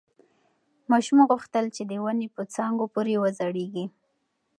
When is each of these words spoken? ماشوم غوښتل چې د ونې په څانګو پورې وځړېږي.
ماشوم 0.91 1.19
غوښتل 1.29 1.65
چې 1.75 1.83
د 1.89 1.91
ونې 2.03 2.27
په 2.35 2.41
څانګو 2.55 2.85
پورې 2.93 3.13
وځړېږي. 3.21 3.85